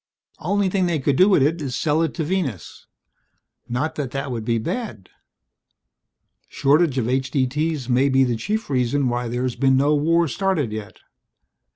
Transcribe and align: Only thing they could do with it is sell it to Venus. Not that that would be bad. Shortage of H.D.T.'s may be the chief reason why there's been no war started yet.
Only 0.39 0.67
thing 0.67 0.87
they 0.87 0.97
could 0.97 1.15
do 1.15 1.29
with 1.29 1.43
it 1.43 1.61
is 1.61 1.75
sell 1.75 2.01
it 2.01 2.15
to 2.15 2.23
Venus. 2.23 2.87
Not 3.69 3.93
that 3.93 4.09
that 4.09 4.31
would 4.31 4.43
be 4.43 4.57
bad. 4.57 5.09
Shortage 6.47 6.97
of 6.97 7.07
H.D.T.'s 7.07 7.87
may 7.87 8.09
be 8.09 8.23
the 8.23 8.35
chief 8.35 8.67
reason 8.71 9.09
why 9.09 9.27
there's 9.27 9.55
been 9.55 9.77
no 9.77 9.93
war 9.93 10.27
started 10.27 10.71
yet. 10.71 10.97